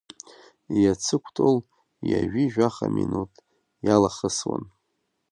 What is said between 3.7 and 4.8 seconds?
иалахысуан.